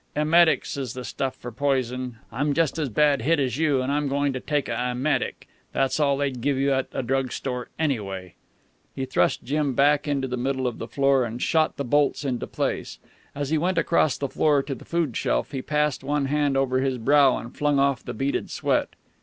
Emetics 0.15 0.77
is 0.77 0.95
the 0.95 1.05
stuff 1.05 1.35
for 1.35 1.51
poison. 1.51 2.17
I'm 2.31 2.55
just 2.55 2.79
as 2.79 2.89
bad 2.89 3.19
bit 3.23 3.39
as 3.39 3.59
you, 3.59 3.83
an' 3.83 3.91
I'm 3.91 4.07
goin' 4.07 4.33
to 4.33 4.39
take 4.39 4.67
a 4.67 4.89
emetic. 4.89 5.47
That's 5.73 5.99
all 5.99 6.17
they'd 6.17 6.41
give 6.41 6.57
you 6.57 6.73
at 6.73 6.87
a 6.91 7.03
drug 7.03 7.31
store, 7.31 7.69
anyway." 7.77 8.33
He 8.95 9.05
thrust 9.05 9.43
Jim 9.43 9.75
back 9.75 10.07
into 10.07 10.27
the 10.27 10.37
middle 10.37 10.65
of 10.65 10.79
the 10.79 10.87
room 10.97 11.25
and 11.33 11.39
shot 11.39 11.77
the 11.77 11.85
bolts 11.85 12.25
into 12.25 12.47
place. 12.47 12.97
As 13.35 13.51
he 13.51 13.59
went 13.59 13.77
across 13.77 14.17
the 14.17 14.27
floor 14.27 14.63
to 14.63 14.73
the 14.73 14.85
food 14.85 15.15
shelf, 15.15 15.51
he 15.51 15.61
passed 15.61 16.03
one 16.03 16.25
hand 16.25 16.57
over 16.57 16.79
his 16.79 16.97
brow 16.97 17.37
and 17.37 17.55
flung 17.55 17.77
off 17.77 18.03
the 18.03 18.15
beaded 18.15 18.49
sweat. 18.49 18.89